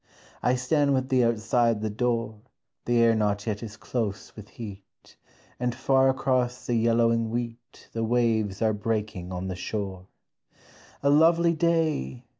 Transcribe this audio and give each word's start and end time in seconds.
I 0.41 0.55
stand 0.55 0.95
with 0.95 1.09
thee 1.09 1.23
outside 1.23 1.79
the 1.81 1.89
door, 1.91 2.41
The 2.85 2.97
air 2.97 3.13
not 3.13 3.45
yet 3.45 3.61
is 3.61 3.77
close 3.77 4.35
with 4.35 4.49
heat, 4.49 5.15
And 5.59 5.75
far 5.75 6.09
across 6.09 6.65
the 6.65 6.73
yellowing 6.73 7.29
wheat 7.29 7.87
The 7.93 8.03
waves 8.03 8.63
are 8.63 8.73
breaking 8.73 9.31
on 9.31 9.47
the 9.47 9.55
shore. 9.55 10.07
A 11.03 11.11
lovely 11.11 11.53
day! 11.53 12.25